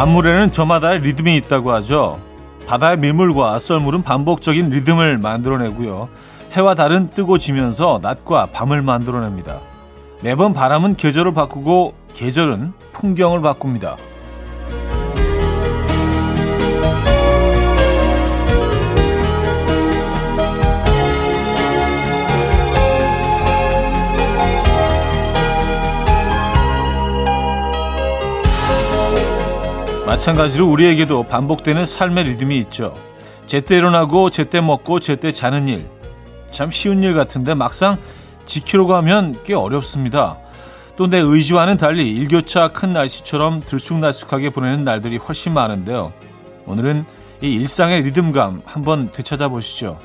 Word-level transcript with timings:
만물에는 0.00 0.50
저마다의 0.50 1.00
리듬이 1.00 1.36
있다고 1.36 1.72
하죠. 1.72 2.18
바다의 2.66 2.96
밀물과 2.96 3.58
썰물은 3.58 4.02
반복적인 4.02 4.70
리듬을 4.70 5.18
만들어내고요. 5.18 6.08
해와 6.52 6.74
달은 6.74 7.10
뜨고 7.10 7.36
지면서 7.36 7.98
낮과 8.00 8.46
밤을 8.46 8.80
만들어냅니다. 8.80 9.60
매번 10.22 10.54
바람은 10.54 10.96
계절을 10.96 11.34
바꾸고 11.34 11.92
계절은 12.14 12.72
풍경을 12.94 13.42
바꿉니다. 13.42 13.98
마찬가지로 30.10 30.68
우리에게도 30.68 31.22
반복되는 31.22 31.86
삶의 31.86 32.24
리듬이 32.24 32.58
있죠. 32.62 32.94
제때 33.46 33.76
일어나고 33.76 34.30
제때 34.30 34.60
먹고 34.60 34.98
제때 34.98 35.30
자는 35.30 35.68
일. 35.68 35.88
참 36.50 36.72
쉬운 36.72 37.04
일 37.04 37.14
같은데 37.14 37.54
막상 37.54 37.96
지키려고 38.44 38.96
하면 38.96 39.38
꽤 39.44 39.54
어렵습니다. 39.54 40.36
또 40.96 41.06
내 41.06 41.18
의지와는 41.20 41.76
달리 41.76 42.10
일교차 42.10 42.72
큰 42.72 42.92
날씨처럼 42.92 43.60
들쑥날쑥하게 43.60 44.50
보내는 44.50 44.82
날들이 44.82 45.16
훨씬 45.16 45.54
많은데요. 45.54 46.12
오늘은 46.66 47.04
이 47.40 47.54
일상의 47.54 48.02
리듬감 48.02 48.62
한번 48.64 49.12
되찾아 49.12 49.46
보시죠. 49.46 49.96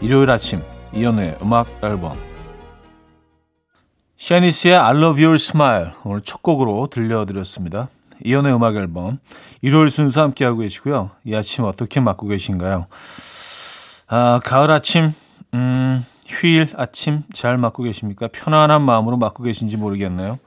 일요일 0.00 0.28
아침 0.28 0.60
이연우의 0.92 1.38
음악 1.40 1.68
앨범 1.84 2.18
샤니스의 4.18 4.74
I 4.74 4.96
Love 4.96 5.22
Your 5.22 5.36
Smile 5.36 5.92
오늘 6.02 6.20
첫 6.20 6.42
곡으로 6.42 6.88
들려드렸습니다. 6.90 7.88
이연의 8.24 8.54
음악 8.54 8.76
앨범 8.76 9.18
일요일 9.62 9.90
순서 9.90 10.22
함께하고 10.22 10.58
계시고요. 10.58 11.10
이 11.24 11.34
아침 11.34 11.64
어떻게 11.64 12.00
맞고 12.00 12.26
계신가요? 12.26 12.86
아, 14.08 14.40
가을 14.44 14.70
아침, 14.70 15.12
음, 15.54 16.04
휴일 16.26 16.70
아침 16.76 17.22
잘 17.32 17.56
맞고 17.58 17.82
계십니까? 17.84 18.28
편안한 18.32 18.82
마음으로 18.82 19.16
맞고 19.16 19.42
계신지 19.42 19.76
모르겠네요. 19.76 20.38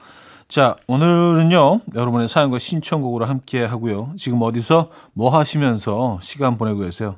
자, 0.48 0.76
오늘은요, 0.86 1.80
여러분의 1.94 2.26
사연과 2.26 2.58
신청곡으로 2.58 3.26
함께 3.26 3.64
하고요. 3.64 4.12
지금 4.16 4.40
어디서 4.42 4.90
뭐 5.12 5.36
하시면서 5.36 6.18
시간 6.22 6.56
보내고 6.56 6.80
계세요? 6.80 7.16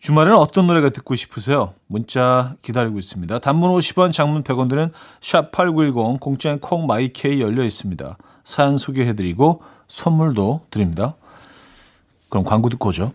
주말에는 0.00 0.36
어떤 0.36 0.66
노래가 0.66 0.88
듣고 0.88 1.14
싶으세요? 1.14 1.74
문자 1.86 2.54
기다리고 2.62 2.98
있습니다. 2.98 3.38
단문 3.38 3.70
50원, 3.70 4.12
장문 4.12 4.42
100원 4.42 4.68
드는 4.68 4.90
샵8910, 5.20 6.18
공짜인 6.18 6.58
콩 6.58 6.86
마이케이 6.86 7.40
열려 7.40 7.62
있습니다. 7.62 8.16
사연 8.42 8.78
소개해드리고 8.78 9.62
선물도 9.92 10.62
드립니다. 10.70 11.14
그럼 12.30 12.44
광고 12.44 12.70
듣고 12.70 12.88
오죠. 12.88 13.12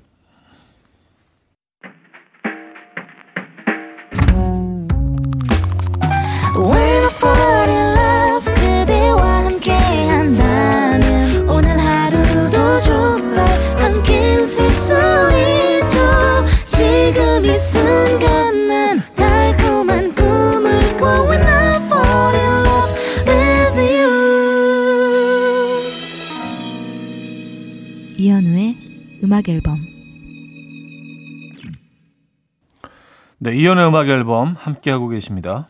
네, 33.47 33.55
이연의 33.55 33.87
음악 33.87 34.09
앨범 34.09 34.57
함께 34.59 34.91
하고 34.91 35.07
계십니다. 35.07 35.69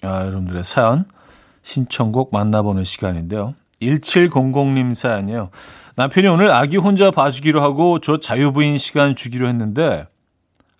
아, 0.00 0.24
여러분들의 0.24 0.64
사연 0.64 1.04
신청곡 1.60 2.30
만나보는 2.32 2.84
시간인데요. 2.84 3.54
1700님 3.82 4.94
사연이요. 4.94 5.50
남편이 5.96 6.26
오늘 6.26 6.50
아기 6.50 6.78
혼자 6.78 7.10
봐주기로 7.10 7.60
하고 7.60 8.00
저 8.00 8.18
자유부인 8.18 8.78
시간 8.78 9.14
주기로 9.14 9.46
했는데 9.46 10.06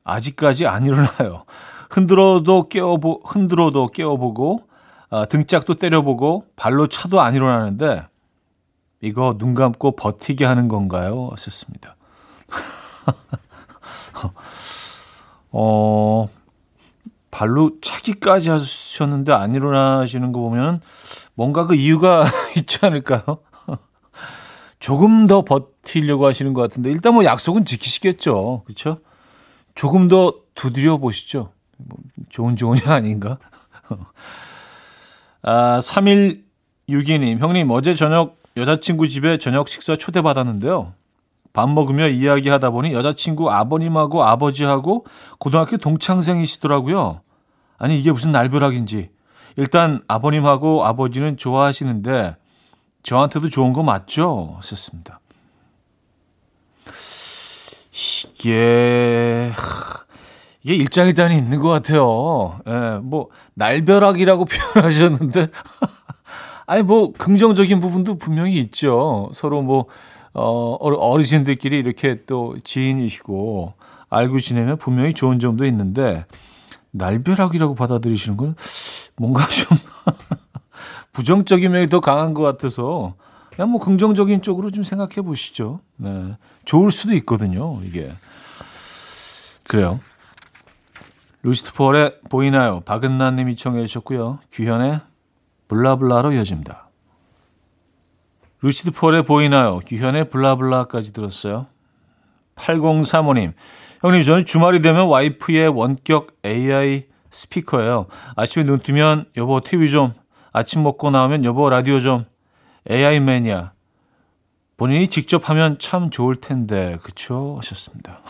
아직까지 0.04 0.66
안 0.66 0.87
일어나요. 0.87 1.44
흔들어도 1.91 2.70
깨워보 2.70 3.25
흔들어도 3.26 3.88
깨워보고 3.88 4.62
아, 5.10 5.26
등짝도 5.26 5.75
때려보고 5.75 6.47
발로 6.56 6.87
차도 6.87 7.20
안 7.20 7.34
일어나는데 7.34 8.06
이거 9.03 9.37
눈 9.37 9.53
감고 9.53 9.97
버티게 9.97 10.47
하는 10.47 10.69
건가요? 10.69 11.28
하셨습니다. 11.32 11.97
어, 15.50 15.88
발로 17.38 17.71
차기까지 17.81 18.50
하셨는데 18.50 19.32
안 19.32 19.54
일어나시는 19.54 20.32
거 20.32 20.41
보면 20.41 20.81
뭔가 21.34 21.66
그 21.66 21.76
이유가 21.76 22.25
있지 22.59 22.84
않을까요? 22.84 23.38
조금 24.81 25.28
더 25.28 25.43
버티려고 25.43 26.26
하시는 26.26 26.53
것 26.53 26.62
같은데 26.62 26.91
일단 26.91 27.15
뭐 27.15 27.25
약속은 27.25 27.65
지키시겠죠. 27.65 28.62
그렇죠? 28.65 28.99
조금 29.76 30.09
더 30.09 30.34
두드려 30.56 30.97
보시죠. 30.97 31.53
뭐 31.76 31.99
좋은 32.28 32.56
조언이 32.56 32.81
아닌가? 32.91 33.38
아, 35.43 35.78
3162님, 35.78 37.38
형님, 37.38 37.70
어제 37.70 37.94
저녁 37.94 38.37
여자친구 38.56 39.06
집에 39.06 39.38
저녁 39.38 39.69
식사 39.69 39.94
초대받았는데요. 39.94 40.93
밥 41.53 41.70
먹으며 41.70 42.09
이야기하다 42.09 42.70
보니 42.70 42.93
여자친구 42.94 43.49
아버님하고 43.49 44.25
아버지하고 44.25 45.06
고등학교 45.38 45.76
동창생이시더라고요. 45.76 47.20
아니 47.78 47.98
이게 47.98 48.12
무슨 48.12 48.32
날벼락인지. 48.32 49.10
일단 49.56 50.02
아버님하고 50.06 50.84
아버지는 50.84 51.36
좋아하시는데 51.36 52.36
저한테도 53.02 53.48
좋은 53.48 53.72
거 53.72 53.82
맞죠? 53.82 54.54
하셨습니다. 54.56 55.20
이게 57.92 59.52
이게 60.62 60.74
일장일단이 60.74 61.36
있는 61.36 61.58
것 61.60 61.68
같아요. 61.68 62.60
예, 62.68 62.98
뭐 63.02 63.30
날벼락이라고 63.54 64.44
표현하셨는데 64.74 65.48
아니 66.66 66.82
뭐 66.82 67.12
긍정적인 67.12 67.80
부분도 67.80 68.16
분명히 68.16 68.58
있죠. 68.58 69.30
서로 69.32 69.62
뭐 69.62 69.86
어, 70.34 70.74
어르신들끼리 70.74 71.78
이렇게 71.78 72.24
또 72.26 72.56
지인이시고 72.62 73.74
알고 74.10 74.40
지내면 74.40 74.76
분명히 74.76 75.14
좋은 75.14 75.38
점도 75.38 75.64
있는데 75.64 76.26
날벼락이라고 76.91 77.75
받아들이시는 77.75 78.37
건 78.37 78.54
뭔가 79.16 79.47
좀 79.49 79.76
부정적인 81.12 81.71
면이 81.71 81.88
더 81.88 82.00
강한 82.00 82.34
것 82.34 82.43
같아서 82.43 83.15
그냥 83.54 83.71
뭐 83.71 83.81
긍정적인 83.81 84.43
쪽으로 84.43 84.71
좀 84.71 84.84
생각해 84.84 85.22
보시죠. 85.22 85.81
네. 85.97 86.37
좋을 86.65 86.93
수도 86.93 87.15
있거든요, 87.15 87.81
이게. 87.82 88.12
그래요. 89.65 89.99
루시트 91.43 91.72
폴의 91.72 92.21
보이나요? 92.28 92.81
박은나 92.81 93.32
님이 93.32 93.56
청해 93.56 93.84
주셨고요. 93.87 94.38
규현의 94.53 95.00
블라블라로 95.69 96.32
이어집니다. 96.32 96.88
루시드 98.60 98.91
폴의 98.91 99.25
보이나요? 99.25 99.81
규현의 99.87 100.31
블라블라까지 100.31 101.12
들었어요. 101.12 101.67
8035님, 102.58 103.52
형님, 104.02 104.22
저는 104.22 104.44
주말이 104.44 104.82
되면 104.82 105.06
와이프의 105.06 105.69
원격 105.69 106.37
AI 106.44 107.05
스피커예요. 107.31 108.06
아침에 108.37 108.64
눈 108.64 108.81
뜨면 108.81 109.26
여보 109.37 109.60
TV 109.60 109.90
좀, 109.90 110.12
아침 110.52 110.82
먹고 110.82 111.10
나오면 111.10 111.44
여보 111.44 111.69
라디오 111.69 112.00
좀, 112.00 112.25
AI 112.90 113.20
매니아. 113.20 113.72
본인이 114.76 115.08
직접 115.08 115.50
하면 115.50 115.78
참 115.78 116.10
좋을 116.10 116.37
텐데, 116.37 116.96
그쵸? 117.02 117.56
하셨습니다. 117.58 118.20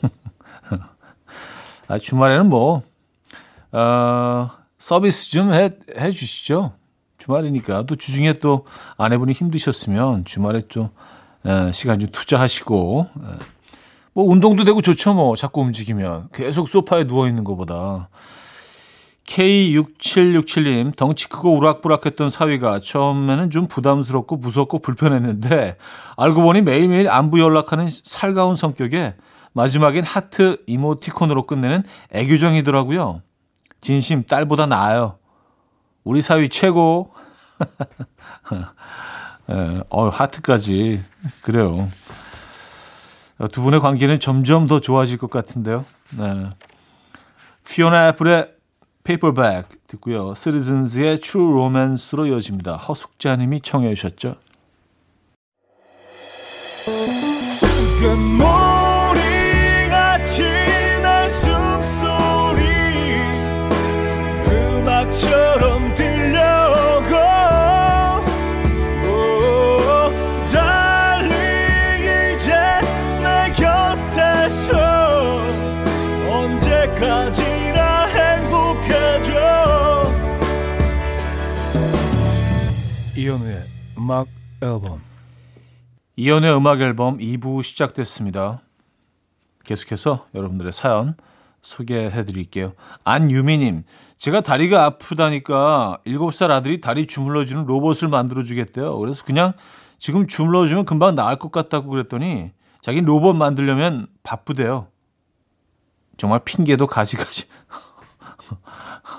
아, 1.88 1.98
주말에는 1.98 2.48
뭐, 2.48 2.82
어, 3.72 4.48
서비스 4.78 5.30
좀 5.30 5.52
해, 5.52 5.70
해 5.96 6.10
주시죠. 6.10 6.72
주말이니까 7.18 7.84
또 7.86 7.96
주중에 7.96 8.34
또 8.34 8.64
아내분이 8.96 9.32
힘드셨으면 9.32 10.24
주말에 10.24 10.62
좀 10.68 10.90
에, 11.44 11.72
시간 11.72 11.98
좀 11.98 12.10
투자하시고 12.10 13.08
에, 13.14 13.57
뭐 14.14 14.24
운동도 14.24 14.64
되고 14.64 14.80
좋죠 14.82 15.14
뭐 15.14 15.36
자꾸 15.36 15.60
움직이면 15.60 16.28
계속 16.32 16.68
소파에 16.68 17.04
누워 17.04 17.28
있는 17.28 17.44
것보다 17.44 18.08
K6767님 19.26 20.96
덩치 20.96 21.28
크고 21.28 21.56
우락부락했던 21.58 22.30
사위가 22.30 22.80
처음에는 22.80 23.50
좀 23.50 23.68
부담스럽고 23.68 24.36
무섭고 24.36 24.78
불편했는데 24.78 25.76
알고 26.16 26.42
보니 26.42 26.62
매일매일 26.62 27.10
안부 27.10 27.38
연락하는 27.38 27.88
살가운 27.90 28.54
성격에 28.54 29.14
마지막엔 29.52 30.04
하트 30.04 30.58
이모티콘으로 30.66 31.46
끝내는 31.46 31.82
애교쟁이더라고요. 32.12 33.22
진심 33.80 34.24
딸보다 34.24 34.66
나아요. 34.66 35.18
우리 36.04 36.22
사위 36.22 36.48
최고. 36.48 37.12
예, 39.50 39.82
어, 39.88 40.08
하트까지. 40.08 41.00
그래요. 41.42 41.88
두 43.52 43.62
분의 43.62 43.80
관계는 43.80 44.18
점점 44.20 44.66
더 44.66 44.80
좋아질 44.80 45.18
것 45.18 45.30
같은데요. 45.30 45.84
네. 46.18 46.50
피오나 47.68 48.08
애플의 48.08 48.52
Paper 49.04 49.44
Bag 49.44 49.68
듣고요. 49.86 50.34
시티즌스의 50.34 51.20
True 51.20 51.50
Romance로 51.50 52.26
이어집니다. 52.26 52.76
허숙자님이 52.76 53.60
청해 53.60 53.94
주셨죠. 53.94 54.36
음악처럼 64.50 65.94
음악 84.08 84.26
앨범 84.62 85.02
이연의 86.16 86.56
음악 86.56 86.80
앨범 86.80 87.18
2부 87.18 87.62
시작됐습니다. 87.62 88.62
계속해서 89.66 90.26
여러분들의 90.34 90.72
사연 90.72 91.14
소개해 91.60 92.24
드릴게요. 92.24 92.72
안유미님, 93.04 93.84
제가 94.16 94.40
다리가 94.40 94.86
아프다니까 94.86 95.98
7살 96.06 96.50
아들이 96.50 96.80
다리 96.80 97.06
주물러주는 97.06 97.66
로봇을 97.66 98.08
만들어 98.08 98.44
주겠대요. 98.44 98.98
그래서 98.98 99.26
그냥 99.26 99.52
지금 99.98 100.26
주물러주면 100.26 100.86
금방 100.86 101.14
나을 101.14 101.36
것 101.36 101.52
같다고 101.52 101.90
그랬더니 101.90 102.52
자기 102.80 103.02
로봇 103.02 103.36
만들려면 103.36 104.06
바쁘대요. 104.22 104.86
정말 106.16 106.40
핑계도 106.46 106.86
가지가지. 106.86 107.44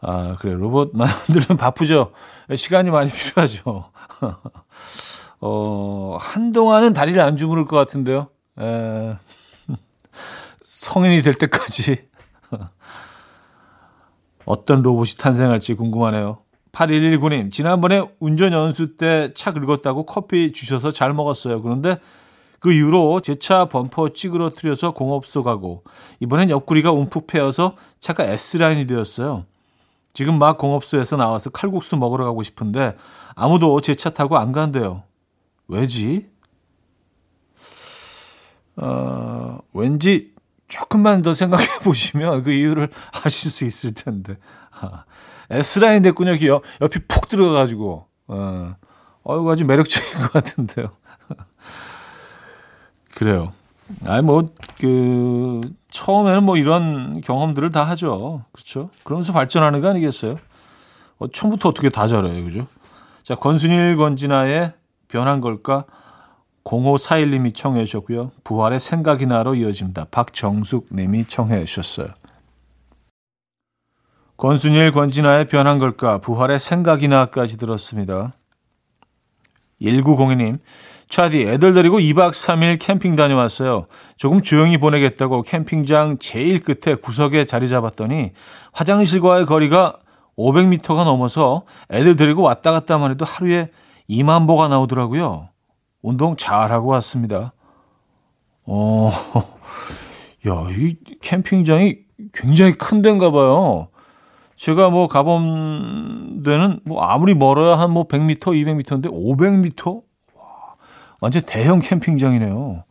아, 0.00 0.36
그래. 0.38 0.52
로봇 0.54 0.90
만들면 0.94 1.56
바쁘죠. 1.58 2.12
시간이 2.54 2.90
많이 2.90 3.10
필요하죠. 3.10 3.90
어, 5.40 6.18
한동안은 6.20 6.92
다리를 6.92 7.20
안 7.20 7.36
주무를 7.36 7.64
것 7.66 7.76
같은데요. 7.76 8.28
에, 8.60 9.16
성인이 10.62 11.22
될 11.22 11.34
때까지 11.34 12.08
어떤 14.44 14.82
로봇이 14.82 15.10
탄생할지 15.18 15.74
궁금하네요. 15.74 16.38
8119님, 16.72 17.50
지난번에 17.52 18.02
운전 18.20 18.52
연수 18.52 18.96
때 18.96 19.32
차 19.34 19.52
긁었다고 19.52 20.06
커피 20.06 20.52
주셔서 20.52 20.92
잘 20.92 21.12
먹었어요. 21.12 21.60
그런데 21.62 21.98
그 22.60 22.72
이후로 22.72 23.20
제 23.20 23.34
차 23.36 23.66
범퍼 23.66 24.10
찌그러뜨려서 24.14 24.92
공업소 24.92 25.42
가고, 25.42 25.84
이번엔 26.20 26.50
옆구리가 26.50 26.92
움푹 26.92 27.26
패여서 27.26 27.76
차가 28.00 28.24
S라인이 28.24 28.86
되었어요. 28.86 29.44
지금 30.18 30.36
막 30.40 30.58
공업소에서 30.58 31.16
나와서 31.16 31.48
칼국수 31.50 31.96
먹으러 31.96 32.24
가고 32.24 32.42
싶은데 32.42 32.96
아무도 33.36 33.80
제 33.80 33.94
차 33.94 34.10
타고 34.10 34.36
안 34.36 34.50
간대요. 34.50 35.04
왜지? 35.68 36.28
어, 38.74 39.58
왠지 39.72 40.34
조금만 40.66 41.22
더 41.22 41.34
생각해 41.34 41.64
보시면 41.84 42.42
그 42.42 42.50
이유를 42.50 42.88
아실 43.12 43.48
수 43.48 43.64
있을 43.64 43.94
텐데. 43.94 44.38
아, 44.72 45.04
S라인 45.50 46.02
됐군요, 46.02 46.32
기요. 46.34 46.62
옆이 46.80 46.98
푹 47.06 47.28
들어가가지고. 47.28 48.08
어, 48.26 48.74
아주 49.52 49.64
매력적인 49.66 50.18
것 50.22 50.32
같은데요. 50.32 50.96
그래요. 53.14 53.52
아니, 54.04 54.22
뭐, 54.22 54.50
그, 54.80 55.60
처음에는 55.90 56.44
뭐 56.44 56.56
이런 56.56 57.20
경험들을 57.20 57.72
다 57.72 57.84
하죠. 57.84 58.44
그렇죠? 58.52 58.90
그러면서 59.04 59.32
발전하는 59.32 59.80
거 59.80 59.88
아니겠어요? 59.88 60.36
어, 61.18 61.28
처음부터 61.28 61.70
어떻게 61.70 61.88
다 61.88 62.06
잘해요, 62.06 62.44
그죠? 62.44 62.66
자, 63.22 63.34
권순일, 63.34 63.96
권진아의 63.96 64.72
변한 65.08 65.40
걸까? 65.40 65.84
0541님이 66.64 67.54
청해 67.54 67.84
주셨고요. 67.86 68.30
부활의 68.44 68.78
생각이 68.78 69.26
나로 69.26 69.54
이어집니다. 69.54 70.06
박정숙 70.10 70.88
님이 70.92 71.24
청해 71.24 71.64
주셨어요. 71.64 72.08
권순일, 74.36 74.92
권진아의 74.92 75.48
변한 75.48 75.78
걸까? 75.78 76.18
부활의 76.18 76.60
생각이 76.60 77.08
나까지 77.08 77.56
들었습니다. 77.56 78.34
1902님, 79.80 80.58
차디 81.08 81.42
애들 81.42 81.72
데리고 81.74 81.98
2박 81.98 82.30
3일 82.32 82.78
캠핑 82.80 83.16
다녀왔어요. 83.16 83.86
조금 84.16 84.42
조용히 84.42 84.78
보내겠다고 84.78 85.42
캠핑장 85.42 86.18
제일 86.18 86.60
끝에 86.62 86.94
구석에 86.96 87.44
자리 87.44 87.68
잡았더니 87.68 88.32
화장실과의 88.72 89.46
거리가 89.46 89.98
500m가 90.36 91.04
넘어서 91.04 91.64
애들 91.90 92.16
데리고 92.16 92.42
왔다 92.42 92.72
갔다만 92.72 93.10
해도 93.10 93.24
하루에 93.24 93.70
2만 94.08 94.46
보가 94.46 94.68
나오더라고요. 94.68 95.48
운동 96.02 96.36
잘하고 96.36 96.88
왔습니다. 96.88 97.52
어, 98.66 99.10
야, 100.46 100.52
이 100.78 100.96
캠핑장이 101.22 101.96
굉장히 102.34 102.72
큰 102.74 103.02
데인가 103.02 103.30
봐요. 103.30 103.88
제가 104.56 104.90
뭐 104.90 105.06
가본 105.08 106.42
데는 106.44 106.80
뭐 106.84 107.00
아무리 107.02 107.34
멀어야 107.34 107.78
한 107.78 107.92
뭐 107.92 108.06
100m, 108.06 108.40
200m인데 108.40 109.06
500m? 109.06 110.02
와, 111.20 111.26
완전 111.26 111.42
대형 111.46 111.80
캠핑장이네요. 111.80 112.84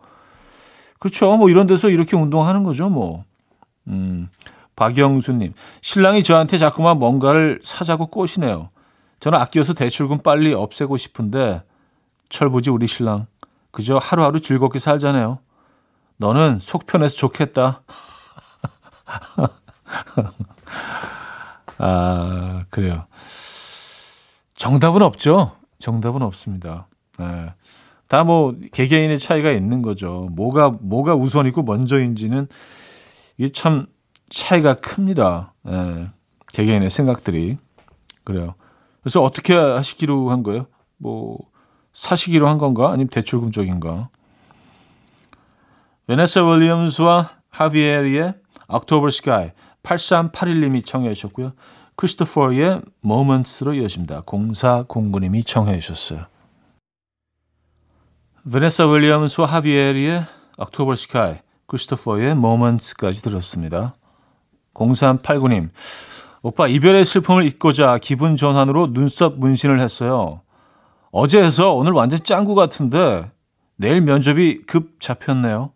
그렇죠. 1.00 1.38
뭐 1.38 1.50
이런 1.50 1.68
데서 1.68 1.90
이렇게 1.90 2.16
운동하는 2.16 2.64
거죠, 2.64 2.90
뭐. 2.90 3.24
음, 3.88 4.30
박영수님, 4.76 5.54
신랑이 5.82 6.24
저한테 6.24 6.58
자꾸만 6.58 7.00
뭔가를 7.00 7.60
사자고 7.64 8.08
꼬시네요. 8.08 8.70
저는 9.20 9.40
아껴서 9.40 9.74
대출금 9.74 10.20
빨리 10.20 10.54
없애고 10.54 10.98
싶은데 10.98 11.64
철부지 12.30 12.70
우리 12.70 12.86
신랑 12.88 13.26
그저 13.72 13.98
하루하루 13.98 14.40
즐겁게 14.42 14.80
살잖아요. 14.80 15.40
너는 16.18 16.60
속 16.60 16.86
편해서 16.86 17.16
좋겠다. 17.16 17.82
아 21.80 22.66
그래요. 22.70 23.06
정답은 24.56 25.02
없죠. 25.02 25.56
정답은 25.80 26.22
없습니다. 26.22 26.88
네. 27.18 27.54
다 28.08 28.24
뭐 28.24 28.56
개개인의 28.72 29.20
차이가 29.20 29.52
있는 29.52 29.82
거죠. 29.82 30.30
뭐가 30.32 30.72
뭐가 30.82 31.16
우선이고 31.16 31.64
먼저인지는 31.64 32.48
이게 33.38 33.50
참 33.50 33.88
차이가 34.30 34.76
큽니다. 34.76 35.54
네. 35.64 36.08
개개인의 36.54 36.90
생각들이 36.90 37.58
그래요. 38.24 38.56
그래서 39.02 39.22
어떻게 39.22 39.54
하시기로 39.54 40.32
한 40.32 40.44
거예요? 40.44 40.68
뭐 40.98 41.38
사시기로 41.94 42.48
한 42.48 42.58
건가? 42.58 42.90
아니면 42.90 43.10
대출금 43.10 43.52
쪽인가? 43.52 44.10
베네사 46.08 46.44
윌리엄스와 46.44 47.32
하비에리의 47.50 48.34
October 48.74 49.08
Sky 49.10 49.52
8381님이 49.84 50.86
청해 50.86 51.14
주셨고요. 51.14 51.54
크리스토퍼의 51.96 52.82
Moments로 53.04 53.74
이어집니다. 53.74 54.22
0409님이 54.22 55.46
청해 55.46 55.80
주셨어요. 55.80 56.26
베네사 58.50 58.88
윌리엄스와 58.88 59.46
하비에리의 59.46 60.26
October 60.58 60.94
Sky, 60.94 61.40
크리스토퍼의 61.66 62.32
Moments까지 62.32 63.22
들었습니다. 63.22 63.96
0389님, 64.74 65.70
오빠 66.44 66.70
이별의 66.70 67.04
슬픔을 67.04 67.44
잊고자 67.44 67.98
기분 67.98 68.38
전환으로 68.38 68.94
눈썹 68.94 69.38
문신을 69.38 69.82
했어요. 69.82 70.42
어제 71.12 71.44
해서 71.44 71.74
오늘 71.74 71.92
완전 71.92 72.24
짱구 72.24 72.56
같은데 72.56 73.30
내일 73.76 74.00
면접이 74.00 74.62
급 74.62 75.02
잡혔네요. 75.02 75.74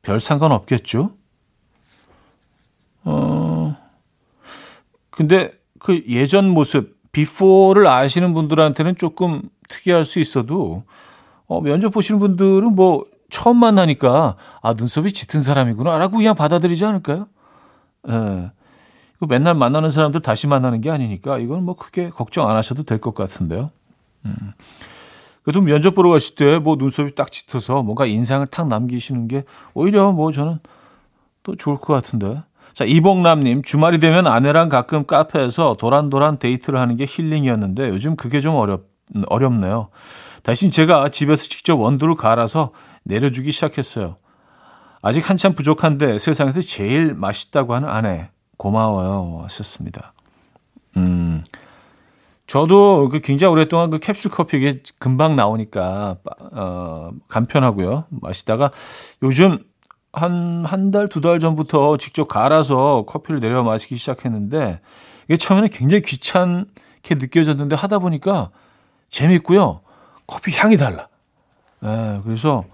별 0.00 0.20
상관 0.20 0.52
없겠죠? 0.52 1.12
어, 3.04 3.76
근데 5.10 5.52
그 5.78 6.02
예전 6.08 6.48
모습, 6.48 6.96
비포를 7.12 7.86
아시는 7.86 8.32
분들한테는 8.32 8.96
조금 8.96 9.42
특이할 9.68 10.06
수 10.06 10.18
있어도, 10.18 10.84
어, 11.50 11.60
면접 11.60 11.90
보시는 11.90 12.20
분들은 12.20 12.76
뭐 12.76 13.04
처음 13.28 13.56
만나니까, 13.58 14.36
아, 14.62 14.72
눈썹이 14.72 15.10
짙은 15.12 15.40
사람이구나, 15.40 15.98
라고 15.98 16.16
그냥 16.18 16.36
받아들이지 16.36 16.84
않을까요? 16.84 17.26
예. 18.08 18.52
맨날 19.28 19.54
만나는 19.54 19.90
사람들 19.90 20.22
다시 20.22 20.46
만나는 20.46 20.80
게 20.80 20.90
아니니까 20.90 21.38
이건 21.38 21.64
뭐 21.64 21.74
크게 21.76 22.08
걱정 22.10 22.48
안 22.48 22.56
하셔도 22.56 22.84
될 22.84 22.98
것 23.00 23.14
같은데요. 23.14 23.70
음. 24.24 24.34
그래도 25.42 25.60
면접 25.60 25.94
보러 25.94 26.08
가실 26.10 26.36
때 26.36 26.58
뭐 26.58 26.76
눈썹이 26.76 27.14
딱 27.16 27.32
짙어서 27.32 27.82
뭔가 27.82 28.06
인상을 28.06 28.46
탁 28.46 28.68
남기시는 28.68 29.28
게 29.28 29.44
오히려 29.74 30.12
뭐 30.12 30.32
저는 30.32 30.58
또 31.42 31.56
좋을 31.56 31.78
것 31.78 31.92
같은데. 31.94 32.42
자, 32.72 32.84
이봉남님, 32.84 33.62
주말이 33.62 33.98
되면 33.98 34.26
아내랑 34.28 34.68
가끔 34.68 35.04
카페에서 35.04 35.76
도란도란 35.78 36.38
데이트를 36.38 36.78
하는 36.78 36.96
게 36.96 37.04
힐링이었는데 37.08 37.88
요즘 37.88 38.16
그게 38.16 38.40
좀 38.40 38.54
어렵, 38.54 38.84
어렵네요. 39.28 39.88
대신 40.42 40.70
제가 40.70 41.08
집에서 41.10 41.42
직접 41.44 41.78
원두를 41.78 42.14
갈아서 42.14 42.72
내려주기 43.04 43.52
시작했어요. 43.52 44.16
아직 45.02 45.28
한참 45.28 45.54
부족한데 45.54 46.18
세상에서 46.18 46.60
제일 46.60 47.14
맛있다고 47.14 47.74
하는 47.74 47.88
아내 47.88 48.30
고마워요 48.58 49.40
하셨습니다. 49.44 50.12
음, 50.96 51.42
저도 52.46 53.08
그 53.10 53.20
굉장히 53.20 53.52
오랫동안 53.52 53.90
그 53.90 53.98
캡슐 53.98 54.30
커피 54.30 54.58
이게 54.58 54.82
금방 54.98 55.36
나오니까 55.36 56.16
어, 56.52 57.10
간편하고요 57.28 58.04
맛있다가 58.10 58.70
요즘 59.22 59.58
한 60.12 60.64
한 60.66 60.90
달 60.90 61.08
두달 61.08 61.38
전부터 61.38 61.96
직접 61.96 62.26
갈아서 62.26 63.04
커피를 63.06 63.38
내려 63.40 63.62
마시기 63.62 63.96
시작했는데 63.96 64.80
이게 65.26 65.36
처음에는 65.36 65.68
굉장히 65.70 66.02
귀찮게 66.02 67.14
느껴졌는데 67.14 67.76
하다 67.76 68.00
보니까 68.00 68.50
재밌고요 69.10 69.80
커피 70.30 70.52
향이 70.56 70.76
달라. 70.76 71.08
네, 71.80 72.20
그래서 72.24 72.64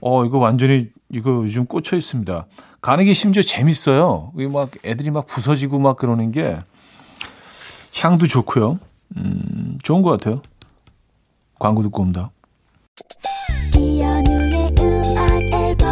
어 0.00 0.24
이거 0.24 0.38
완전히 0.38 0.88
이거 1.08 1.30
요즘 1.44 1.64
꽂혀 1.64 1.96
있습니다. 1.96 2.46
가는 2.80 3.04
게 3.04 3.14
심지어 3.14 3.42
재밌어요. 3.42 4.32
이게 4.34 4.48
막 4.48 4.70
애들이 4.84 5.10
막 5.10 5.24
부서지고 5.26 5.78
막 5.78 5.96
그러는 5.96 6.32
게 6.32 6.58
향도 7.96 8.26
좋고요. 8.26 8.80
음, 9.16 9.78
좋은 9.82 10.02
것 10.02 10.10
같아요. 10.10 10.42
광고 11.58 11.82
듣고 11.84 12.02
옵니다. 12.02 12.32
이연우의 13.76 14.74
음악 14.80 15.42
앨범 15.52 15.88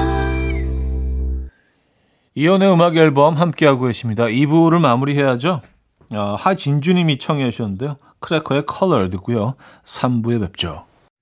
이연의 2.34 2.72
음악 2.72 2.96
앨범 2.96 3.34
함께하고 3.34 3.86
계십니다. 3.86 4.24
2부를 4.24 4.80
마무리해야죠. 4.80 5.62
어, 6.14 6.20
하진주님이 6.38 7.18
청해 7.18 7.48
주셨는데요. 7.52 7.96
크래커의 8.18 8.66
컬러 8.66 9.08
듣고요. 9.08 9.54
3부에 9.84 10.40
뵙죠. 10.40 10.84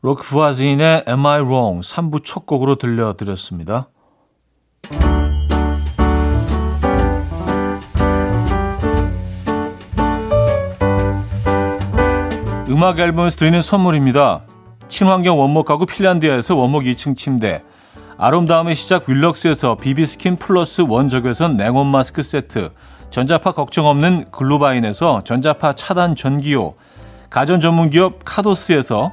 로크 0.00 0.22
부아진의 0.22 1.06
Am 1.08 1.26
I 1.26 1.40
Wrong 1.40 1.80
3부 1.80 2.24
첫 2.24 2.46
곡으로 2.46 2.76
들려드렸습니다. 2.76 3.88
음악 12.68 13.00
앨범에서 13.00 13.38
드리는 13.38 13.60
선물입니다. 13.60 14.42
친환경 14.86 15.40
원목 15.40 15.66
가구 15.66 15.84
핀란디아에서 15.84 16.54
원목 16.54 16.84
2층 16.84 17.16
침대 17.16 17.64
아름다움의 18.18 18.76
시작 18.76 19.08
윌럭스에서 19.08 19.74
비비스킨 19.74 20.36
플러스 20.36 20.82
원적외선 20.82 21.56
냉온 21.56 21.88
마스크 21.88 22.22
세트 22.22 22.70
전자파 23.10 23.50
걱정 23.50 23.86
없는 23.86 24.30
글루바인에서 24.30 25.24
전자파 25.24 25.72
차단 25.72 26.14
전기요 26.14 26.74
가전 27.30 27.60
전문 27.60 27.90
기업 27.90 28.20
카도스에서 28.24 29.12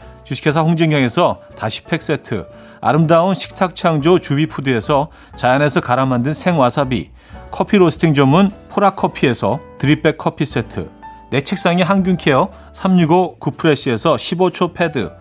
주식회사 0.31 0.61
홍진경에서 0.61 1.41
다시팩 1.57 2.01
세트 2.01 2.47
아름다운 2.79 3.33
식탁 3.33 3.75
창조 3.75 4.17
주비푸드에서 4.17 5.09
자연에서 5.35 5.81
갈아 5.81 6.05
만든 6.05 6.31
생와사비 6.31 7.11
커피 7.51 7.77
로스팅 7.77 8.13
전문 8.13 8.49
포라커피에서 8.69 9.59
드립백 9.77 10.17
커피 10.17 10.45
세트 10.45 10.89
내 11.31 11.41
책상의 11.41 11.83
항균케어 11.83 12.49
365 12.71 13.39
구프레시에서 13.39 14.15
15초 14.15 14.73
패드 14.73 15.11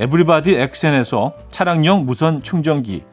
에브리바디 0.00 0.54
엑센에서 0.56 1.32
차량용 1.48 2.04
무선 2.04 2.42
충전기 2.42 3.04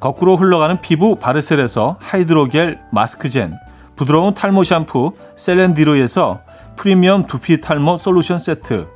거꾸로 0.00 0.38
흘러가는 0.38 0.80
피부 0.80 1.16
바르셀에서 1.16 1.98
하이드로겔 2.00 2.80
마스크젠 2.90 3.54
부드러운 3.96 4.32
탈모 4.32 4.64
샴푸 4.64 5.12
셀렌디로에서 5.36 6.40
프리미엄 6.76 7.26
두피 7.26 7.60
탈모 7.60 7.98
솔루션 7.98 8.38
세트 8.38 8.95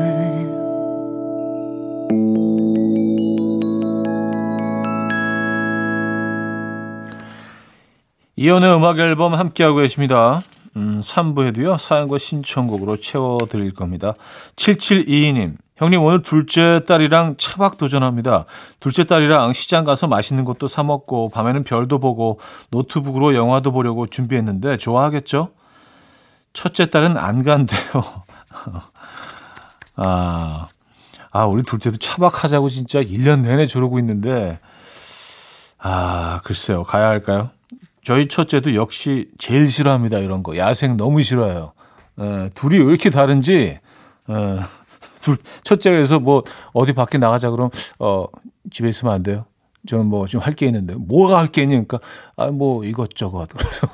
이연의 8.41 8.75
음악 8.75 8.97
앨범 8.97 9.35
함께하고 9.35 9.77
계십니다. 9.77 10.41
음, 10.75 10.99
3부에도요, 10.99 11.77
사연과 11.77 12.17
신청곡으로 12.17 12.97
채워드릴 12.97 13.71
겁니다. 13.75 14.15
7722님, 14.55 15.57
형님 15.75 16.01
오늘 16.01 16.23
둘째 16.23 16.81
딸이랑 16.87 17.35
차박 17.37 17.77
도전합니다. 17.77 18.45
둘째 18.79 19.03
딸이랑 19.03 19.53
시장 19.53 19.83
가서 19.83 20.07
맛있는 20.07 20.43
것도 20.43 20.67
사 20.67 20.81
먹고 20.81 21.29
밤에는 21.29 21.63
별도 21.65 21.99
보고 21.99 22.39
노트북으로 22.71 23.35
영화도 23.35 23.71
보려고 23.73 24.07
준비했는데 24.07 24.77
좋아하겠죠? 24.77 25.51
첫째 26.51 26.89
딸은 26.89 27.17
안 27.17 27.43
간대요. 27.43 28.23
아, 29.97 30.65
아, 31.29 31.45
우리 31.45 31.61
둘째도 31.61 31.97
차박하자고 31.97 32.69
진짜 32.69 33.03
1년 33.03 33.41
내내 33.41 33.67
저러고 33.67 33.99
있는데, 33.99 34.59
아, 35.77 36.41
글쎄요. 36.43 36.81
가야 36.81 37.07
할까요? 37.07 37.51
저희 38.03 38.27
첫째도 38.27 38.75
역시 38.75 39.29
제일 39.37 39.69
싫어합니다. 39.69 40.17
이런 40.19 40.43
거. 40.43 40.57
야생 40.57 40.97
너무 40.97 41.21
싫어해요. 41.23 41.73
에, 42.19 42.49
둘이 42.55 42.77
왜 42.79 42.85
이렇게 42.85 43.09
다른지, 43.09 43.53
에, 43.55 43.79
둘, 45.21 45.37
첫째에서 45.63 46.19
뭐 46.19 46.43
어디 46.73 46.93
밖에 46.93 47.17
나가자 47.17 47.51
그럼, 47.51 47.69
어, 47.99 48.25
집에 48.71 48.89
있으면 48.89 49.13
안 49.13 49.23
돼요. 49.23 49.45
저는 49.87 50.07
뭐좀할게 50.07 50.65
있는데, 50.67 50.95
뭐가 50.95 51.39
할 51.39 51.47
게 51.47 51.63
있냐니까, 51.63 51.99
아, 52.37 52.47
뭐 52.47 52.83
이것저것. 52.83 53.47
그래서 53.55 53.87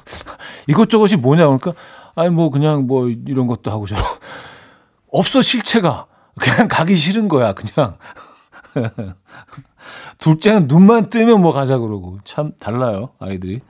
이것저것이 0.67 1.17
뭐냐, 1.17 1.43
그러니까, 1.45 1.73
아니 2.15 2.29
뭐 2.29 2.49
그냥 2.49 2.87
뭐 2.87 3.09
이런 3.09 3.47
것도 3.47 3.71
하고 3.71 3.87
저런. 3.87 4.03
없어, 5.11 5.41
실체가. 5.41 6.07
그냥 6.39 6.67
가기 6.67 6.95
싫은 6.95 7.27
거야, 7.27 7.53
그냥. 7.53 7.97
둘째는 10.19 10.67
눈만 10.67 11.09
뜨면 11.09 11.41
뭐 11.41 11.51
가자 11.53 11.77
그러고. 11.77 12.19
참 12.23 12.51
달라요, 12.59 13.09
아이들이. 13.19 13.61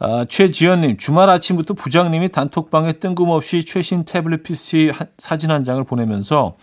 아, 0.00 0.24
최지연님, 0.28 0.96
주말 0.96 1.28
아침부터 1.28 1.74
부장님이 1.74 2.30
단톡방에 2.30 2.94
뜬금없이 2.94 3.64
최신 3.64 4.04
태블릿 4.04 4.44
PC 4.44 4.92
한, 4.94 5.08
사진 5.18 5.50
한 5.50 5.64
장을 5.64 5.82
보내면서 5.82 6.56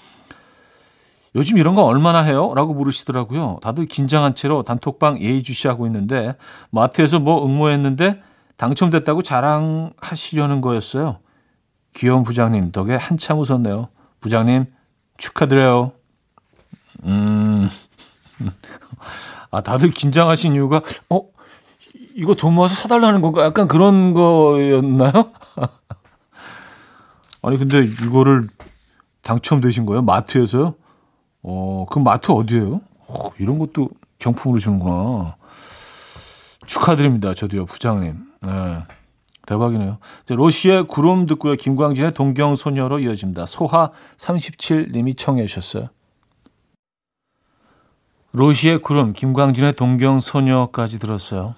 요즘 1.36 1.58
이런 1.58 1.75
거 1.75 1.84
얼마나 1.84 2.22
해요? 2.22 2.54
라고 2.56 2.74
물으시더라고요. 2.74 3.60
다들 3.62 3.88
긴장한 3.88 4.36
채로 4.36 4.63
단톡방 4.63 5.20
예의주시하고 5.20 5.86
있는데 5.88 6.36
마트에서 6.70 7.20
뭐 7.20 7.46
응모했는데 7.46 8.22
당첨됐다고 8.56 9.22
자랑하시려는 9.22 10.62
거였어요. 10.62 11.20
귀여운 11.94 12.24
부장님 12.24 12.72
덕에 12.72 12.96
한참 12.96 13.39
웃었네요. 13.39 13.89
부장님 14.22 14.65
축하드려요. 15.18 15.92
음, 17.04 17.70
아 19.51 19.60
다들 19.60 19.92
긴장하신 19.92 20.54
이유가 20.54 20.82
어 21.10 21.35
이거 22.17 22.34
돈 22.34 22.55
모아서 22.55 22.75
사달라는 22.75 23.22
건가? 23.22 23.43
약간 23.43 23.67
그런 23.67 24.13
거였나요? 24.13 25.12
아니 27.43 27.57
근데 27.57 27.84
이거를 27.84 28.48
당첨되신 29.22 29.86
거예요? 29.86 30.01
마트에서요? 30.01 30.75
어, 31.43 31.86
그 31.91 32.00
마트 32.00 32.31
어디예요? 32.31 32.79
어, 33.07 33.29
이런 33.38 33.60
것도 33.60 33.89
경품으로 34.19 34.60
주는구나. 34.60 35.36
축하드립니다. 36.65 37.34
저도요, 37.34 37.65
부장님. 37.65 38.15
네. 38.41 38.84
대박이네요. 39.45 39.98
로시의 40.29 40.88
구름 40.88 41.27
듣고요. 41.27 41.55
김광진의 41.55 42.13
동경소녀로 42.13 43.00
이어집니다. 43.00 43.45
소하 43.45 43.91
37님이 44.17 45.17
청해 45.17 45.45
주셨어요. 45.45 45.89
로시의 48.31 48.79
구름, 48.79 49.13
김광진의 49.13 49.74
동경소녀까지 49.74 50.98
들었어요. 50.98 51.55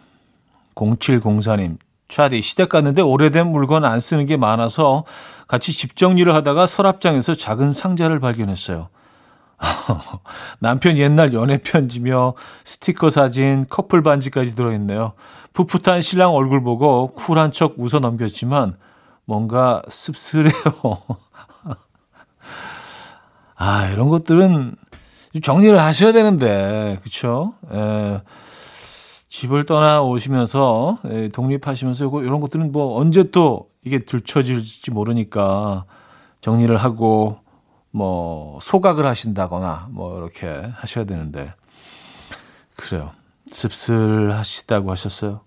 0704님, 0.86 1.78
차디 2.08 2.42
시댁 2.42 2.70
갔는데 2.70 3.02
오래된 3.02 3.48
물건 3.48 3.84
안 3.86 4.00
쓰는 4.00 4.26
게 4.26 4.38
많아서 4.38 5.04
같이 5.48 5.74
집 5.74 5.96
정리를 5.96 6.34
하다가 6.34 6.68
서랍장에서 6.68 7.36
작은 7.36 7.74
상자를 7.74 8.20
발견했어요. 8.20 8.90
남편 10.60 10.98
옛날 10.98 11.34
연애 11.34 11.58
편지며 11.58 12.36
스티커 12.64 13.10
사진, 13.10 13.66
커플 13.70 14.04
반지까지 14.04 14.56
들어있네요. 14.56 15.14
풋풋한 15.54 16.02
신랑 16.02 16.34
얼굴 16.34 16.62
보고 16.62 17.14
쿨한 17.14 17.52
척 17.52 17.76
웃어 17.78 18.00
넘겼지만 18.00 18.78
뭔가 19.26 19.82
씁쓸해요. 19.90 20.52
아, 23.56 23.88
이런 23.88 24.10
것들은 24.10 24.76
정리를 25.42 25.80
하셔야 25.80 26.12
되는데, 26.12 27.00
그쵸? 27.04 27.56
에, 27.72 28.22
집을 29.38 29.68
떠나 29.68 30.02
오시면서, 30.02 30.98
에, 31.06 31.28
독립하시면서 31.28 32.10
이런 32.24 32.40
것들은 32.40 32.72
뭐 32.72 33.00
언제 33.00 33.30
또 33.30 33.70
이게 33.84 34.00
들춰질지 34.00 34.90
모르니까 34.90 35.86
정리를 36.42 36.76
하고 36.76 37.38
뭐 37.92 38.58
소각을 38.64 39.06
하신다거나 39.06 39.90
뭐 39.92 40.18
이렇게 40.18 40.48
하셔야 40.74 41.06
되는데 41.06 41.54
그래요. 42.76 43.12
씁쓸하시다고 43.52 44.90
하셨어요. 44.90 45.42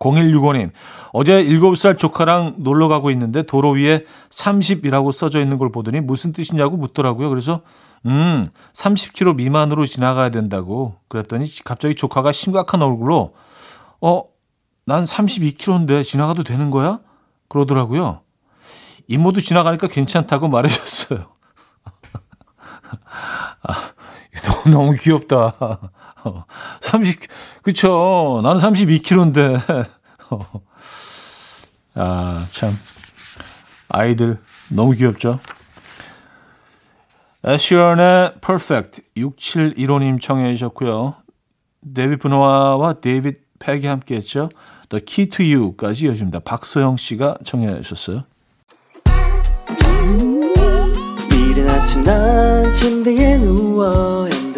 0165님, 0.00 0.70
어제 1.12 1.44
7살 1.44 1.98
조카랑 1.98 2.56
놀러 2.58 2.88
가고 2.88 3.10
있는데 3.10 3.42
도로 3.42 3.72
위에 3.72 4.04
30이라고 4.30 5.12
써져 5.12 5.40
있는 5.40 5.58
걸 5.58 5.70
보더니 5.70 6.00
무슨 6.00 6.32
뜻이냐고 6.32 6.76
묻더라고요. 6.76 7.28
그래서, 7.28 7.60
음, 8.06 8.48
30km 8.72 9.36
미만으로 9.36 9.86
지나가야 9.86 10.30
된다고 10.30 10.96
그랬더니 11.08 11.46
갑자기 11.64 11.94
조카가 11.94 12.32
심각한 12.32 12.82
얼굴로, 12.82 13.34
어, 14.00 14.24
난 14.86 15.04
32km인데 15.04 16.02
지나가도 16.02 16.44
되는 16.44 16.70
거야? 16.70 17.00
그러더라고요. 17.48 18.22
이모도 19.06 19.40
지나가니까 19.40 19.88
괜찮다고 19.88 20.48
말해줬어요. 20.48 21.26
아, 23.62 23.74
너무, 24.44 24.74
너무 24.74 24.96
귀엽다. 24.98 25.90
30, 26.80 27.20
그쵸. 27.62 28.40
나는 28.42 28.60
32kg인데. 28.60 29.60
아, 31.94 32.46
참. 32.52 32.70
아이들 33.88 34.38
너무 34.70 34.92
귀엽죠. 34.92 35.40
애쉬언의 37.44 38.34
Perfect 38.40 39.02
6715님 39.16 40.20
청해 40.20 40.52
주셨고요. 40.54 41.14
데이빗 41.94 42.20
베노아와 42.20 42.94
데이빗 43.00 43.40
팩이 43.58 43.86
함께 43.86 44.16
했죠. 44.16 44.48
The 44.90 45.02
Key 45.04 45.28
to 45.28 45.44
You까지 45.44 46.06
이어집니다. 46.06 46.40
박소영 46.40 46.96
씨가 46.96 47.38
청해 47.44 47.80
주셨어요. 47.82 48.24
이른 51.32 51.68
아침 51.68 52.02
난 52.02 52.72
침대에 52.72 53.38
누워 53.38 54.28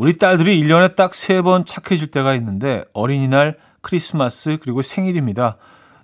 우리 0.00 0.16
딸들이 0.16 0.58
1년에 0.62 0.96
딱 0.96 1.12
세 1.12 1.42
번 1.42 1.66
착해질 1.66 2.10
때가 2.10 2.34
있는데 2.36 2.84
어린이날, 2.94 3.58
크리스마스, 3.82 4.56
그리고 4.62 4.80
생일입니다. 4.80 5.58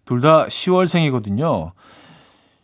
둘 0.04 0.20
다 0.20 0.46
10월생이거든요. 0.46 1.72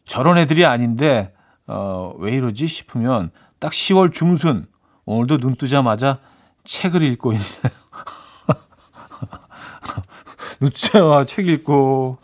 저런 0.04 0.36
애들이 0.36 0.66
아닌데 0.66 1.32
어, 1.66 2.12
왜 2.18 2.32
이러지 2.32 2.66
싶으면 2.66 3.30
딱 3.58 3.72
10월 3.72 4.12
중순 4.12 4.66
오늘도 5.06 5.38
눈 5.38 5.56
뜨자마자 5.56 6.18
책을 6.64 7.02
읽고 7.02 7.32
있네요. 7.32 7.48
눈 10.60 10.70
뜨자마자 10.70 11.24
책 11.24 11.48
읽고 11.48 12.18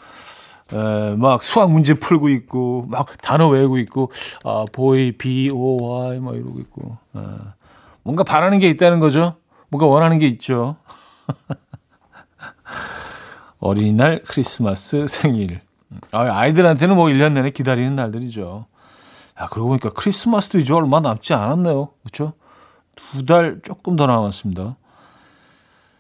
에, 0.73 1.15
막 1.17 1.43
수학 1.43 1.73
문제 1.73 1.95
풀고 1.95 2.29
있고 2.29 2.85
막 2.89 3.17
단어 3.23 3.49
외우고 3.49 3.79
있고 3.79 4.13
아 4.45 4.67
보이 4.71 5.13
B 5.13 5.49
O 5.51 5.79
Y 5.83 6.21
막 6.21 6.37
이러고 6.37 6.61
있고 6.61 6.99
에, 7.17 7.21
뭔가 8.09 8.25
바라는 8.25 8.59
게 8.59 8.71
있다는 8.71 9.01
거죠. 9.01 9.37
뭔가 9.69 9.85
원하는 9.85 10.19
게 10.19 10.27
있죠. 10.29 10.77
어린이날, 13.61 14.23
크리스마스, 14.27 15.07
생일. 15.07 15.61
아, 16.11 16.23
아이들한테는 16.23 16.97
뭐 16.97 17.09
1년 17.09 17.35
내내 17.35 17.51
기다리는 17.51 17.95
날들이죠. 17.95 18.65
아, 19.35 19.49
그러고 19.51 19.69
보니까 19.69 19.91
크리스마스도 19.91 20.59
이제 20.59 20.73
얼마 20.73 21.01
남지 21.01 21.35
않았네요. 21.35 21.91
그렇죠? 22.03 22.33
두 22.97 23.27
달 23.27 23.61
조금 23.63 23.97
더 23.97 24.07
남았습니다. 24.07 24.77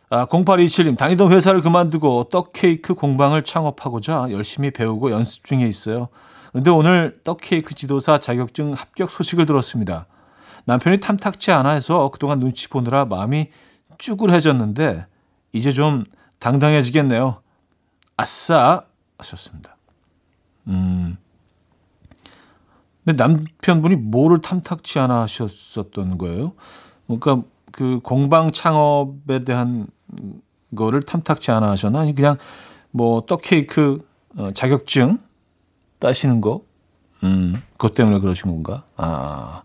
아, 0.08 0.26
0827님, 0.28 0.96
다니던 0.96 1.30
회사를 1.30 1.60
그만두고 1.60 2.30
떡 2.30 2.54
케이크 2.54 2.94
공방을 2.94 3.44
창업하고자 3.44 4.28
열심히 4.30 4.70
배우고 4.70 5.10
연습 5.10 5.44
중에 5.44 5.66
있어요. 5.66 6.08
그런데 6.52 6.70
오늘 6.70 7.20
떡 7.22 7.40
케이크 7.42 7.74
지도사 7.74 8.18
자격증 8.18 8.72
합격 8.72 9.10
소식을 9.10 9.44
들었습니다. 9.44 10.06
남편이 10.68 11.00
탐탁치 11.00 11.50
않아 11.50 11.70
해서 11.70 12.10
그동안 12.12 12.40
눈치 12.40 12.68
보느라 12.68 13.06
마음이 13.06 13.48
쭈글해졌는데 13.96 15.06
이제 15.54 15.72
좀 15.72 16.04
당당해지겠네요. 16.40 17.40
아싸 18.18 18.84
하셨습니다. 19.16 19.78
음. 20.66 21.16
근데 23.02 23.16
남편분이 23.16 23.96
뭐를 23.96 24.42
탐탁치 24.42 24.98
않아 24.98 25.22
하셨었던 25.22 26.18
거예요? 26.18 26.52
그러니까 27.06 27.42
그 27.72 28.00
공방 28.02 28.52
창업에 28.52 29.44
대한 29.44 29.86
거를 30.76 31.02
탐탁치 31.02 31.50
않아 31.50 31.70
하셨나? 31.70 32.00
아니 32.00 32.14
그냥 32.14 32.36
뭐 32.90 33.22
떡케이크 33.22 34.06
어, 34.36 34.50
자격증 34.52 35.18
따시는 35.98 36.42
거, 36.42 36.60
음, 37.22 37.62
그것 37.72 37.94
때문에 37.94 38.20
그러신 38.20 38.50
건가? 38.50 38.84
아, 38.98 39.62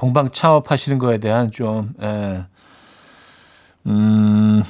공방 0.00 0.30
창업하시는 0.30 0.98
거에 0.98 1.18
대한 1.18 1.50
좀, 1.50 1.92
에, 2.00 2.06
예, 2.06 2.44
음, 3.84 4.62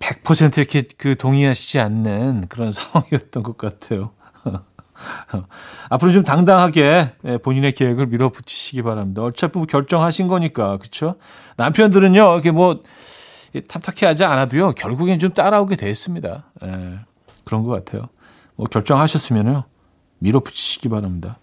100% 0.00 0.58
이렇게 0.58 0.82
그 0.98 1.14
동의하시지 1.16 1.78
않는 1.78 2.46
그런 2.48 2.72
상황이었던 2.74 3.44
것 3.44 3.56
같아요. 3.56 4.10
앞으로 5.90 6.10
좀 6.10 6.24
당당하게 6.24 7.12
예, 7.24 7.38
본인의 7.38 7.70
계획을 7.70 8.08
밀어붙이시기 8.08 8.82
바랍니다. 8.82 9.22
어차피 9.22 9.58
뭐 9.58 9.66
결정하신 9.68 10.26
거니까, 10.26 10.76
그렇죠? 10.78 11.14
남편들은요, 11.56 12.32
이렇게 12.32 12.50
뭐 12.50 12.82
탑탁해 13.68 14.06
하지 14.06 14.24
않아도요, 14.24 14.72
결국엔 14.72 15.20
좀 15.20 15.34
따라오게 15.34 15.76
됐습니다. 15.76 16.50
예, 16.64 16.98
그런 17.44 17.62
것 17.62 17.70
같아요. 17.70 18.08
뭐 18.56 18.66
결정하셨으면요. 18.66 19.62
밀어붙이시기 20.18 20.88
바랍니다. 20.88 21.38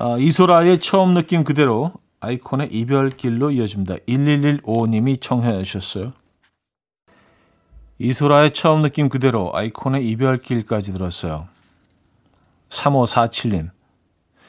아, 0.00 0.16
이소라의 0.16 0.78
처음 0.78 1.12
느낌 1.12 1.42
그대로 1.42 1.92
아이콘의 2.20 2.68
이별길로 2.70 3.50
이어집니다. 3.50 3.96
1115님이 4.08 5.20
청해 5.20 5.60
주셨어요. 5.64 6.12
이소라의 7.98 8.52
처음 8.52 8.82
느낌 8.82 9.08
그대로 9.08 9.50
아이콘의 9.56 10.08
이별길까지 10.08 10.92
들었어요. 10.92 11.48
3547님. 12.68 13.70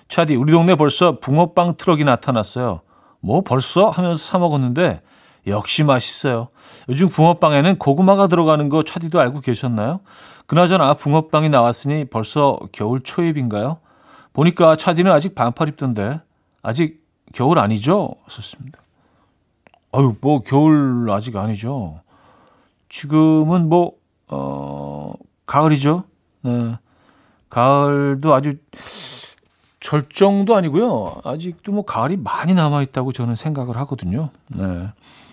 차디, 0.08 0.36
우리 0.36 0.52
동네 0.52 0.76
벌써 0.76 1.20
붕어빵 1.20 1.78
트럭이 1.78 2.04
나타났어요. 2.04 2.82
뭐 3.20 3.42
벌써 3.42 3.90
하면서 3.90 4.24
사 4.24 4.38
먹었는데 4.38 5.02
역시 5.48 5.84
맛있어요. 5.84 6.50
요즘 6.90 7.10
붕어빵에는 7.10 7.80
고구마가 7.80 8.28
들어가는 8.28 8.70
거 8.70 8.84
차디도 8.84 9.20
알고 9.20 9.42
계셨나요? 9.42 10.02
그나저나 10.46 10.94
붕어빵이 10.94 11.50
나왔으니 11.50 12.06
벌써 12.06 12.60
겨울 12.72 13.02
초입인가요? 13.02 13.80
보니까 14.34 14.76
차디는 14.76 15.12
아직 15.12 15.36
반팔 15.36 15.70
입던데 15.70 16.22
아직 16.62 17.04
겨울 17.34 17.60
아니죠? 17.60 18.16
썼습니다. 18.28 18.80
아유, 19.92 20.16
뭐 20.22 20.42
겨울 20.42 21.10
아직 21.12 21.36
아니죠. 21.36 22.02
지금은 22.90 23.70
뭐 23.70 23.94
어, 24.28 25.14
가을이죠. 25.46 26.04
네. 26.42 26.76
가을도 27.50 28.34
아주 28.34 28.54
절정도 29.80 30.56
아니고요. 30.56 31.22
아직도 31.24 31.72
뭐 31.72 31.84
가을이 31.86 32.18
많이 32.18 32.54
남아 32.54 32.82
있다고 32.84 33.12
저는 33.12 33.36
생각을 33.36 33.76
하거든요. 33.78 34.30
네. 34.48 34.90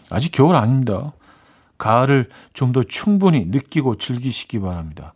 아직 0.08 0.30
겨울 0.30 0.56
아닙니다. 0.56 1.12
가을을 1.78 2.28
좀 2.54 2.72
더 2.72 2.82
충분히 2.82 3.44
느끼고 3.46 3.96
즐기시기 3.96 4.60
바랍니다. 4.60 5.12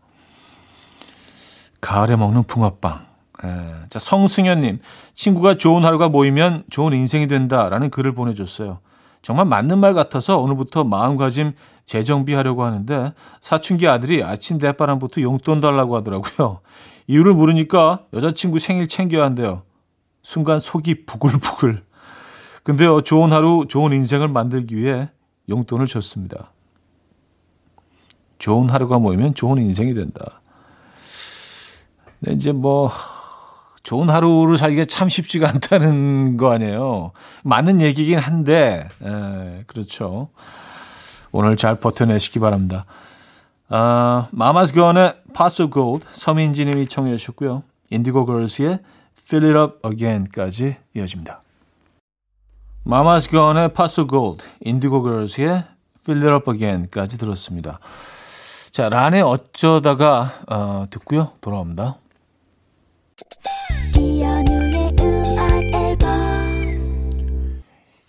가을에 1.80 2.16
먹는 2.16 2.44
붕어빵. 2.44 3.06
예. 3.44 3.86
자, 3.88 3.98
성승현님, 3.98 4.80
친구가 5.14 5.56
좋은 5.56 5.84
하루가 5.84 6.08
모이면 6.08 6.64
좋은 6.70 6.92
인생이 6.92 7.26
된다라는 7.26 7.90
글을 7.90 8.14
보내줬어요. 8.14 8.80
정말 9.22 9.46
맞는 9.46 9.78
말 9.78 9.94
같아서 9.94 10.38
오늘부터 10.38 10.84
마음가짐 10.84 11.52
재정비하려고 11.84 12.64
하는데 12.64 13.12
사춘기 13.40 13.86
아들이 13.88 14.22
아침 14.22 14.58
대바람부터 14.58 15.20
용돈 15.20 15.60
달라고 15.60 15.96
하더라고요. 15.96 16.60
이유를 17.06 17.34
물으니까 17.34 18.04
여자친구 18.12 18.58
생일 18.58 18.88
챙겨야 18.88 19.24
한대요. 19.24 19.62
순간 20.22 20.60
속이 20.60 21.06
부글부글. 21.06 21.82
근데요, 22.62 23.00
좋은 23.00 23.32
하루, 23.32 23.66
좋은 23.68 23.92
인생을 23.92 24.28
만들기 24.28 24.76
위해 24.76 25.10
용돈을 25.48 25.86
줬습니다. 25.86 26.52
좋은 28.38 28.70
하루가 28.70 28.98
모이면 28.98 29.34
좋은 29.34 29.58
인생이 29.58 29.94
된다. 29.94 30.40
네, 32.20 32.32
이제 32.32 32.52
뭐, 32.52 32.90
좋은 33.82 34.10
하루를 34.10 34.58
살기가 34.58 34.84
참 34.84 35.08
쉽지가 35.08 35.48
않다는 35.48 36.36
거 36.36 36.52
아니에요. 36.52 37.12
맞는 37.44 37.80
얘기긴 37.80 38.18
한데, 38.18 38.88
에, 39.02 39.64
그렇죠. 39.66 40.28
오늘 41.32 41.56
잘 41.56 41.76
버텨내시기 41.76 42.38
바랍니다. 42.40 42.84
아, 43.68 44.28
마마스 44.32 44.74
건의 44.74 45.14
Parts 45.34 45.62
of 45.62 45.72
Gold, 45.72 46.06
서민지 46.12 46.64
님이 46.64 46.88
청해 46.88 47.16
주셨고요. 47.16 47.62
인디고 47.90 48.26
걸스의 48.26 48.80
Fill 49.18 49.56
It 49.56 49.58
Up 49.58 49.88
Again까지 49.88 50.76
이어집니다. 50.94 51.42
마마스 52.84 53.30
건의 53.30 53.72
Parts 53.72 54.00
of 54.00 54.10
Gold, 54.10 54.44
인디고 54.60 55.02
걸스의 55.02 55.64
Fill 56.00 56.24
It 56.24 56.34
Up 56.34 56.50
Again까지 56.50 57.16
들었습니다. 57.16 57.78
자, 58.72 58.88
란의 58.88 59.22
어쩌다가 59.22 60.32
어, 60.48 60.86
듣고요. 60.90 61.32
돌아옵니다. 61.40 61.96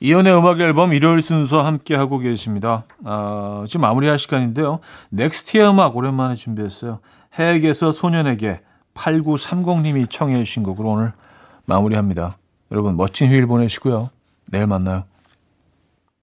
이연의 0.01 0.35
음악 0.35 0.59
앨범 0.59 0.93
일요일 0.93 1.21
순서 1.21 1.61
함께 1.61 1.95
하고 1.95 2.17
계십니다. 2.17 2.85
아, 3.05 3.63
지금 3.67 3.81
마무리할 3.81 4.17
시간인데요. 4.17 4.79
넥스트의 5.11 5.69
음악 5.69 5.95
오랜만에 5.95 6.35
준비했어요. 6.35 6.99
해에게서 7.37 7.91
소년에게 7.91 8.61
8930님이 8.95 10.09
청해 10.09 10.43
주신 10.43 10.63
곡으로 10.63 10.89
오늘 10.89 11.13
마무리합니다. 11.65 12.37
여러분 12.71 12.97
멋진 12.97 13.29
휴일 13.29 13.45
보내시고요. 13.45 14.09
내일 14.47 14.65
만나요. 14.65 15.03